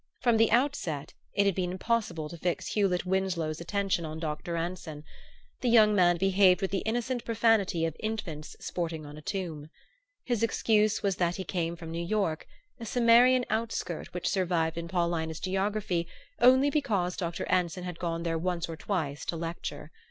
[0.21, 4.55] From the outset it had been impossible to fix Hewlett Winsloe's attention on Dr.
[4.57, 5.03] Anson.
[5.59, 9.69] The young man behaved with the innocent profanity of infants sporting on a tomb.
[10.23, 12.47] His excuse was that he came from New York,
[12.79, 16.07] a Cimmerian outskirt which survived in Paulina's geography
[16.39, 17.45] only because Dr.
[17.47, 19.91] Anson had gone there once or twice to lecture.